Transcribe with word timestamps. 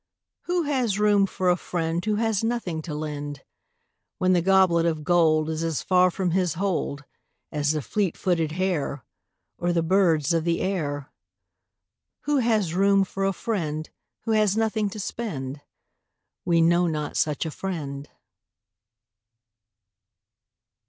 Who 0.45 0.63
has 0.63 0.97
room 0.97 1.27
for 1.27 1.51
a 1.51 1.55
friend 1.55 2.03
Who 2.05 2.15
has 2.15 2.43
nothing 2.43 2.81
to 2.81 2.95
lend, 2.95 3.43
When 4.17 4.33
the 4.33 4.41
goblet 4.41 4.87
of 4.87 5.03
gold 5.03 5.47
Is 5.47 5.63
as 5.63 5.83
far 5.83 6.09
from 6.09 6.31
his 6.31 6.55
hold 6.55 7.03
As 7.51 7.73
the 7.73 7.83
fleet 7.83 8.17
footed 8.17 8.53
hare, 8.53 9.05
Or 9.59 9.71
the 9.71 9.83
birds 9.83 10.33
of 10.33 10.43
the 10.43 10.61
air. 10.61 11.11
Who 12.21 12.37
has 12.37 12.73
room 12.73 13.03
for 13.03 13.25
a 13.25 13.31
friend 13.31 13.87
Who 14.21 14.31
has 14.31 14.57
nothing 14.57 14.89
to 14.89 14.99
spend? 14.99 15.61
We 16.45 16.61
know 16.61 16.87
not 16.87 17.15
such 17.15 17.45
a 17.45 17.51
friend. 17.51 18.09